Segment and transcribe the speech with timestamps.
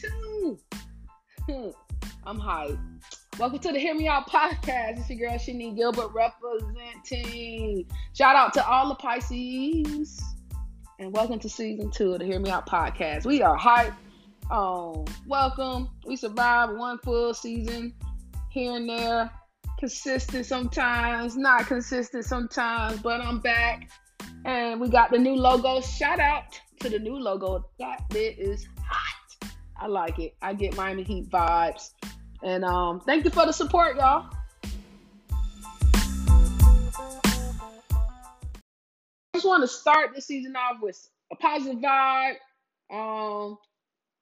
[0.00, 0.58] two.
[2.24, 2.78] I'm hyped.
[3.38, 4.98] Welcome to the Hear Me Out podcast.
[4.98, 7.86] It's your girl Shanique Gilbert representing.
[8.14, 10.22] Shout out to all the Pisces.
[11.00, 13.24] And welcome to season two of the Hear Me Out podcast.
[13.24, 13.94] We are hyped.
[14.50, 15.88] Um, welcome.
[16.06, 17.94] We survived one full season
[18.50, 19.30] here and there.
[19.80, 23.90] Consistent sometimes, not consistent sometimes, but I'm back.
[24.44, 25.80] And we got the new logo.
[25.80, 27.64] Shout out to the new logo.
[27.78, 29.17] That bit is hot.
[29.78, 30.34] I like it.
[30.42, 31.92] I get Miami Heat vibes.
[32.42, 34.26] And um, thank you for the support, y'all.
[39.34, 42.34] I just want to start this season off with a positive vibe.
[42.90, 43.58] Um,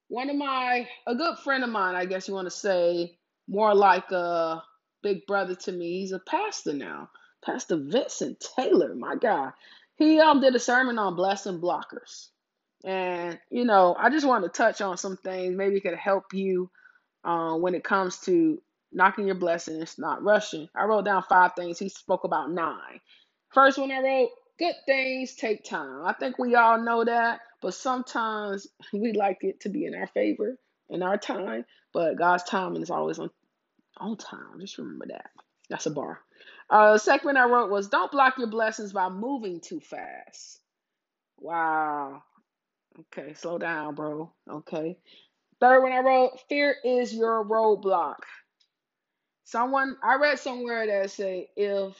[0.08, 3.16] one of my, a good friend of mine, I guess you want to say,
[3.48, 4.62] more like a
[5.02, 6.00] big brother to me.
[6.00, 7.10] He's a pastor now,
[7.44, 9.50] Pastor Vincent Taylor, my guy.
[9.96, 12.28] He um did a sermon on blessing blockers.
[12.84, 15.56] And, you know, I just want to touch on some things.
[15.56, 16.70] Maybe it could help you
[17.24, 18.60] uh, when it comes to
[18.92, 20.68] knocking your blessings, not rushing.
[20.74, 21.78] I wrote down five things.
[21.78, 23.00] He spoke about nine.
[23.52, 26.04] First one I wrote, good things take time.
[26.04, 30.08] I think we all know that, but sometimes we like it to be in our
[30.08, 30.58] favor
[30.90, 33.30] in our time, but God's timing is always on,
[33.98, 34.60] on time.
[34.60, 35.30] Just remember that.
[35.70, 36.20] That's a bar.
[36.70, 40.60] Uh, second one I wrote was don't block your blessings by moving too fast.
[41.38, 42.22] Wow.
[42.98, 44.32] Okay, slow down, bro.
[44.50, 44.96] Okay.
[45.60, 48.16] Third one I wrote, fear is your roadblock.
[49.44, 51.96] Someone I read somewhere that say if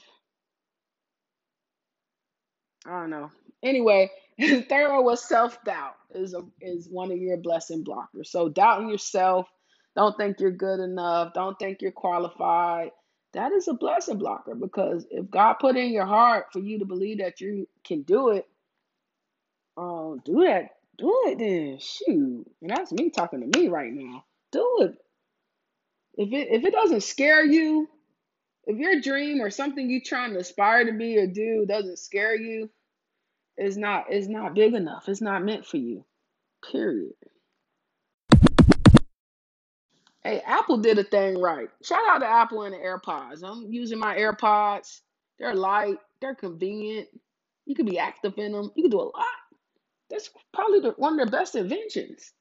[2.86, 3.30] I don't know.
[3.62, 8.26] Anyway, third one was self doubt is is one of your blessing blockers.
[8.26, 9.48] So doubting yourself,
[9.94, 12.90] don't think you're good enough, don't think you're qualified.
[13.32, 16.84] That is a blessing blocker because if God put in your heart for you to
[16.86, 18.46] believe that you can do it,
[19.76, 21.78] um, do that do it then.
[21.78, 22.46] Shoot.
[22.62, 24.24] And that's me talking to me right now.
[24.52, 24.96] Do it.
[26.14, 27.88] If it if it doesn't scare you,
[28.64, 32.34] if your dream or something you trying to aspire to be or do doesn't scare
[32.34, 32.70] you,
[33.56, 35.08] it's not it's not big enough.
[35.08, 36.04] It's not meant for you.
[36.70, 37.12] Period.
[40.22, 41.68] Hey, Apple did a thing right.
[41.84, 43.44] Shout out to Apple and the AirPods.
[43.44, 45.00] I'm using my AirPods.
[45.38, 47.08] They're light, they're convenient.
[47.66, 48.72] You can be active in them.
[48.74, 49.26] You can do a lot.
[50.10, 52.32] That's probably the, one of their best inventions.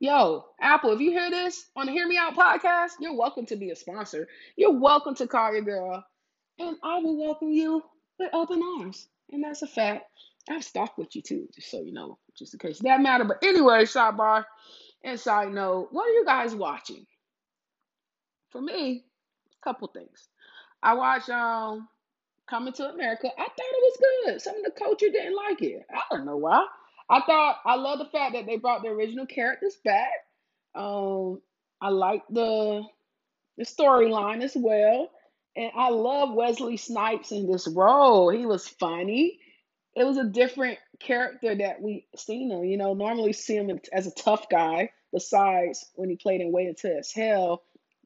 [0.00, 3.56] Yo, Apple, if you hear this on the Hear Me Out podcast, you're welcome to
[3.56, 4.26] be a sponsor.
[4.56, 6.04] You're welcome to call your girl,
[6.58, 7.82] and I will welcome you
[8.18, 9.06] with open arms.
[9.30, 10.06] And that's a fact.
[10.50, 13.24] I've stocked with you too, just so you know, just in case that matter.
[13.24, 14.44] But anyway, sidebar
[15.04, 17.06] and side note, what are you guys watching?
[18.50, 19.04] For me,
[19.52, 20.28] a couple things.
[20.82, 21.88] I watch um
[22.52, 23.28] Coming to America.
[23.34, 24.42] I thought it was good.
[24.42, 25.86] Some of the culture didn't like it.
[25.90, 26.66] I don't know why.
[27.08, 30.10] I thought I love the fact that they brought the original characters back.
[30.74, 31.40] Um,
[31.80, 32.82] I like the
[33.56, 35.08] the storyline as well,
[35.56, 38.28] and I love Wesley Snipes in this role.
[38.28, 39.38] He was funny.
[39.96, 42.64] It was a different character that we seen him.
[42.64, 44.90] You know, normally see him as a tough guy.
[45.10, 47.62] Besides when he played in Waiting to Hell,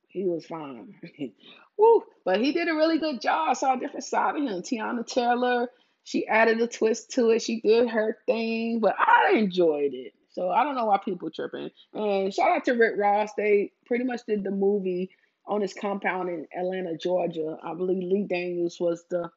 [0.06, 0.94] he was fine.
[1.78, 2.02] Woo.
[2.24, 3.50] But he did a really good job.
[3.50, 4.62] I saw a different side of him.
[4.62, 5.70] Teyana Taylor,
[6.04, 7.42] she added a twist to it.
[7.42, 10.14] She did her thing, but I enjoyed it.
[10.30, 11.70] So I don't know why people tripping.
[11.94, 13.30] And shout out to Rick Ross.
[13.36, 15.10] They pretty much did the movie
[15.46, 17.56] on his compound in Atlanta, Georgia.
[17.62, 19.30] I believe Lee Daniels was the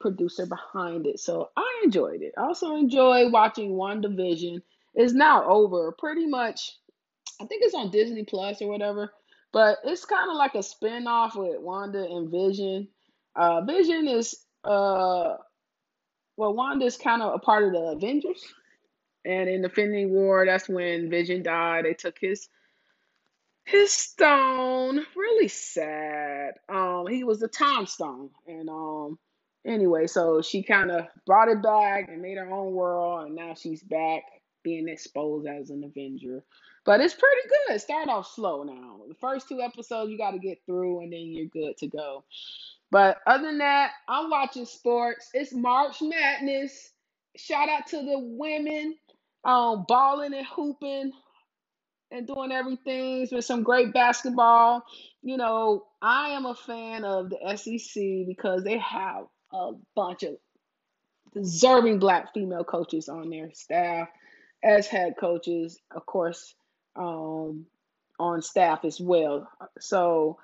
[0.00, 1.20] producer behind it.
[1.20, 2.32] So I enjoyed it.
[2.36, 4.62] I also enjoy watching WandaVision.
[4.94, 5.92] It's now over.
[5.92, 6.76] Pretty much,
[7.40, 9.12] I think it's on Disney Plus or whatever.
[9.52, 12.88] But it's kind of like a spin-off with Wanda and Vision.
[13.34, 15.36] Uh, Vision is uh
[16.36, 18.42] well, Wanda is kind of a part of the Avengers.
[19.24, 21.84] And in the Infinity War, that's when Vision died.
[21.84, 22.48] They took his
[23.64, 25.04] his stone.
[25.14, 26.54] Really sad.
[26.68, 28.30] Um, he was the time stone.
[28.46, 29.18] And um
[29.66, 33.54] anyway, so she kind of brought it back and made her own world, and now
[33.54, 34.22] she's back
[34.62, 36.42] being exposed as an Avenger.
[36.90, 37.80] But it's pretty good.
[37.80, 38.98] Start off slow now.
[39.06, 42.24] The first two episodes you got to get through, and then you're good to go.
[42.90, 45.30] But other than that, I'm watching sports.
[45.32, 46.90] It's March Madness.
[47.36, 48.96] Shout out to the women
[49.44, 51.12] um, balling and hooping
[52.10, 54.82] and doing everything with some great basketball.
[55.22, 60.34] You know, I am a fan of the SEC because they have a bunch of
[61.34, 64.08] deserving black female coaches on their staff
[64.64, 65.78] as head coaches.
[65.94, 66.56] Of course,
[66.96, 67.66] um,
[68.18, 69.48] on staff as well.
[69.78, 70.38] So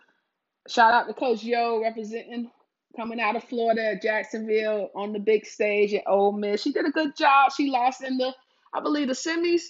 [0.69, 2.51] shout out to Coach Yo representing
[2.97, 6.63] coming out of Florida Jacksonville on the big stage at Ole Miss.
[6.63, 7.53] She did a good job.
[7.53, 8.35] She lost in the,
[8.73, 9.63] I believe, the semis.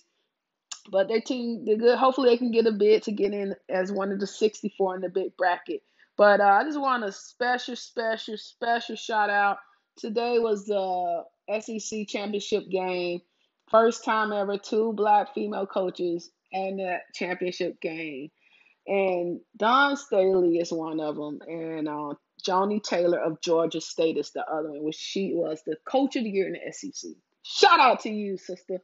[0.89, 1.99] But their team, they're good.
[1.99, 5.01] Hopefully, they can get a bid to get in as one of the 64 in
[5.01, 5.83] the big bracket.
[6.17, 9.59] But uh, I just want a special, special, special shout out.
[9.97, 11.25] Today was the
[11.61, 13.21] SEC championship game.
[13.69, 18.31] First time ever, two black female coaches in that championship game.
[18.87, 22.15] And Dawn Staley is one of them, and uh,
[22.47, 26.25] Joni Taylor of Georgia State is the other one, which she was the coach of
[26.25, 27.11] the year in the SEC.
[27.43, 28.79] Shout out to you, sister.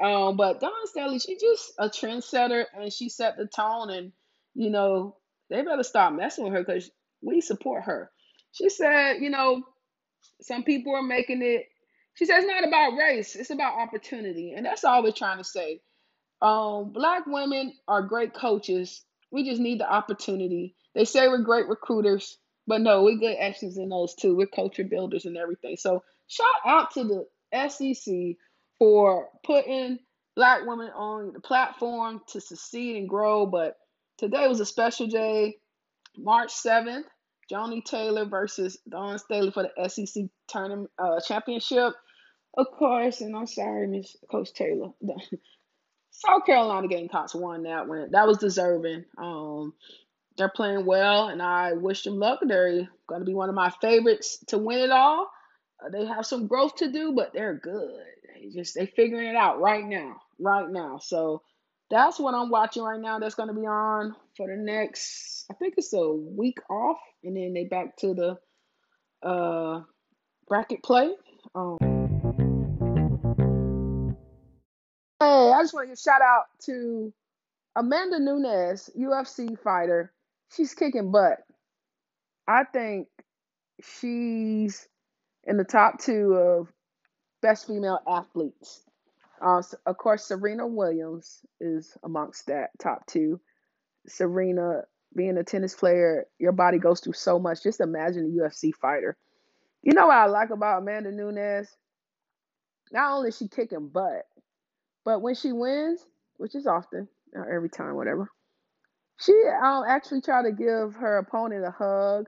[0.00, 3.90] Um, but Dawn Staley, she just a trendsetter, and she set the tone.
[3.90, 4.12] And
[4.54, 5.16] you know,
[5.48, 6.90] they better stop messing with her because
[7.22, 8.10] we support her.
[8.52, 9.62] She said, you know,
[10.42, 11.66] some people are making it.
[12.14, 15.44] She says it's not about race; it's about opportunity, and that's all we're trying to
[15.44, 15.80] say.
[16.42, 19.02] Um, black women are great coaches.
[19.30, 20.74] We just need the opportunity.
[20.94, 24.36] They say we're great recruiters, but no, we're good actions in those too.
[24.36, 25.76] We're culture builders and everything.
[25.76, 27.04] So shout out to
[27.52, 28.36] the SEC
[28.78, 29.98] for putting
[30.34, 33.46] black women on the platform to succeed and grow.
[33.46, 33.76] But
[34.18, 35.58] today was a special day,
[36.16, 37.04] March 7th.
[37.50, 41.94] Joni Taylor versus Dawn Staley for the SEC tournament uh, championship.
[42.56, 44.90] Of course, and I'm sorry, Miss Coach Taylor.
[46.10, 48.10] South Carolina Gamecocks won that one.
[48.10, 49.04] That was deserving.
[49.16, 49.74] Um,
[50.36, 52.40] they're playing well, and I wish them luck.
[52.42, 55.30] They're going to be one of my favorites to win it all.
[55.84, 58.02] Uh, they have some growth to do, but they're good.
[58.34, 60.98] They just they figuring it out right now, right now.
[60.98, 61.42] So
[61.90, 63.18] that's what I'm watching right now.
[63.18, 65.44] That's going to be on for the next.
[65.50, 69.82] I think it's a week off, and then they back to the uh,
[70.48, 71.10] bracket play.
[71.54, 71.99] Um,
[75.20, 77.12] Hey, I just want to give a shout out to
[77.76, 80.14] Amanda Nunes, UFC fighter.
[80.56, 81.40] She's kicking butt.
[82.48, 83.08] I think
[83.82, 84.88] she's
[85.44, 86.72] in the top two of
[87.42, 88.82] best female athletes.
[89.42, 93.40] Uh, of course, Serena Williams is amongst that top two.
[94.06, 94.84] Serena,
[95.14, 97.62] being a tennis player, your body goes through so much.
[97.62, 99.18] Just imagine a UFC fighter.
[99.82, 101.68] You know what I like about Amanda Nunes?
[102.90, 104.26] Not only is she kicking butt,
[105.04, 106.04] but when she wins,
[106.36, 108.30] which is often, not every time, whatever,
[109.20, 109.32] she
[109.62, 112.26] um, actually try to give her opponent a hug,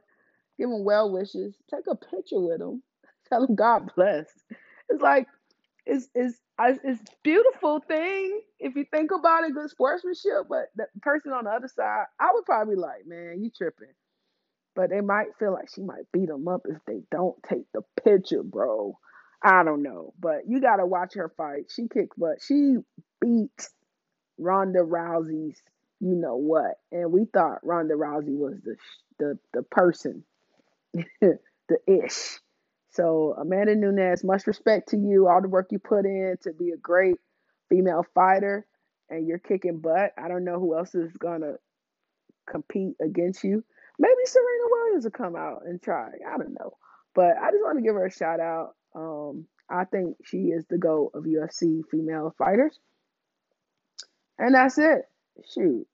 [0.59, 2.83] give him well wishes, take a picture with him,
[3.29, 4.27] tell him God bless.
[4.91, 5.27] It's like
[5.87, 10.47] it's it's a it's beautiful thing if you think about it, good sportsmanship.
[10.49, 13.95] But the person on the other side, I would probably like, man, you tripping.
[14.75, 17.83] But they might feel like she might beat them up if they don't take the
[18.05, 18.99] picture, bro.
[19.43, 21.67] I don't know, but you gotta watch her fight.
[21.75, 22.39] She kicked butt.
[22.47, 22.77] She
[23.21, 23.69] beat
[24.39, 25.61] Ronda Rousey's,
[26.01, 26.77] you know what?
[26.93, 28.77] And we thought Ronda Rousey was the
[29.19, 30.25] the the person,
[31.21, 31.39] the
[31.87, 32.41] ish.
[32.93, 35.29] So Amanda Nunes, much respect to you.
[35.29, 37.17] All the work you put in to be a great
[37.71, 38.67] female fighter,
[39.11, 40.13] and you're kicking butt.
[40.19, 41.55] I don't know who else is gonna
[42.51, 43.65] compete against you.
[43.99, 46.11] Maybe Serena Williams will come out and try.
[46.29, 46.75] I don't know.
[47.15, 48.75] But I just want to give her a shout out.
[48.95, 52.79] Um, I think she is the GOAT of UFC female fighters.
[54.39, 55.09] And that's it.
[55.55, 55.87] Shoot.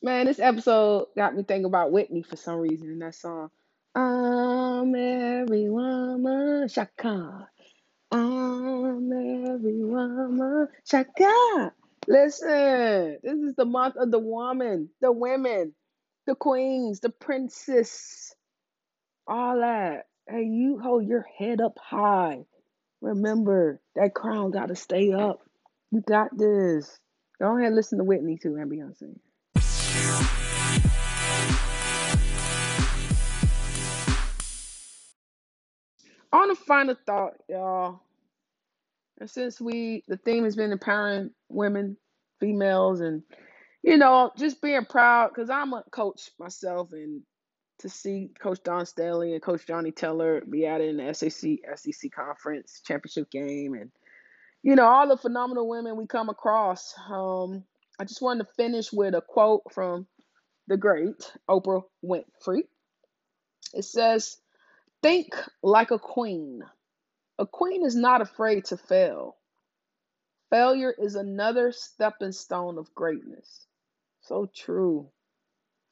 [0.00, 3.50] Man, this episode got me thinking about Whitney for some reason in that song.
[3.94, 7.48] I'm every woman, Chaka.
[8.10, 11.72] I'm every woman, Chaka.
[12.06, 15.74] Listen, this is the month of the woman, the women,
[16.26, 18.34] the queens, the princess,
[19.26, 20.07] all that.
[20.30, 22.44] Hey, you hold your head up high.
[23.00, 25.40] Remember, that crown got to stay up.
[25.90, 27.00] You got this.
[27.40, 29.18] Go ahead and listen to Whitney too and Beyonce.
[36.30, 38.02] On a final thought, y'all.
[39.18, 41.96] And since we, the theme has been empowering women,
[42.38, 43.22] females, and
[43.82, 47.22] you know, just being proud because I'm a coach myself, and
[47.78, 52.10] to see Coach Dawn Staley and Coach Joni Taylor be at in the SEC SEC
[52.12, 53.90] conference championship game, and
[54.62, 56.94] you know all the phenomenal women we come across.
[57.08, 57.64] Um,
[57.98, 60.06] I just wanted to finish with a quote from
[60.66, 62.64] the great Oprah Winfrey.
[63.74, 64.38] It says,
[65.02, 66.62] "Think like a queen.
[67.38, 69.36] A queen is not afraid to fail.
[70.50, 73.66] Failure is another stepping stone of greatness."
[74.22, 75.10] So true.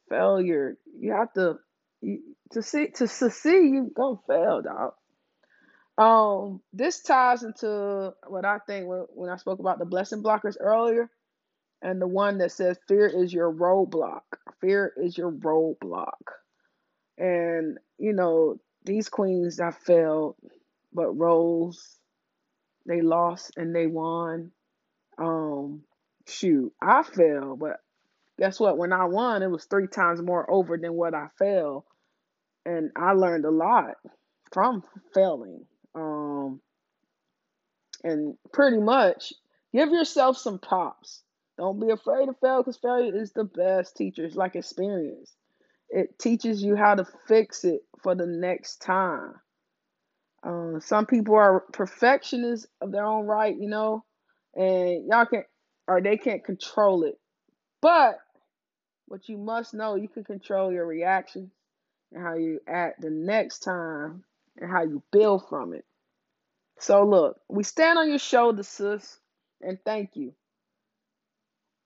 [0.09, 1.59] Failure, you have to
[2.00, 2.21] you,
[2.53, 4.95] to see to succeed, you gonna fail, dog.
[5.99, 10.57] Um, this ties into what I think when, when I spoke about the blessing blockers
[10.61, 11.11] earlier,
[11.83, 14.23] and the one that says fear is your roadblock.
[14.61, 16.12] Fear is your roadblock,
[17.19, 20.37] and you know these queens that failed,
[20.93, 21.99] but rose,
[22.87, 24.53] they lost and they won.
[25.19, 25.83] Um,
[26.26, 27.81] shoot, I failed, but
[28.38, 28.78] guess what?
[28.78, 31.85] When I won, it was three times more over than what I failed,
[32.64, 33.97] and I learned a lot
[34.52, 34.83] from
[35.14, 35.64] failing.
[35.95, 36.61] Um,
[38.05, 39.33] and pretty much
[39.73, 41.23] give yourself some props.
[41.59, 44.25] Don't be afraid to fail because failure is the best teacher.
[44.25, 45.35] It's like experience.
[45.88, 49.35] It teaches you how to fix it for the next time.
[50.43, 54.05] Uh, some people are perfectionists of their own right, you know,
[54.55, 55.47] and y'all can't
[55.88, 57.19] or they can't control it.
[57.81, 58.19] But
[59.06, 61.50] what you must know, you can control your reactions
[62.12, 64.25] and how you act the next time
[64.58, 65.84] and how you build from it.
[66.78, 69.18] So look, we stand on your shoulders, sis,
[69.60, 70.34] and thank you.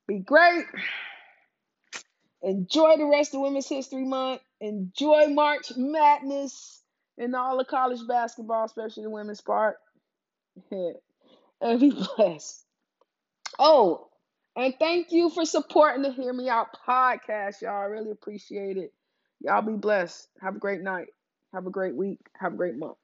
[0.08, 0.64] Be great.
[2.42, 4.40] Enjoy the rest of Women's History Month.
[4.60, 6.82] Enjoy March Madness
[7.18, 9.76] and all the college basketball, especially the women's part.
[10.70, 12.64] and be blessed.
[13.58, 14.09] Oh,
[14.56, 17.82] and thank you for supporting the Hear Me Out podcast, y'all.
[17.82, 18.92] I really appreciate it.
[19.40, 20.28] Y'all be blessed.
[20.42, 21.08] Have a great night.
[21.54, 22.20] Have a great week.
[22.38, 22.96] Have a great month.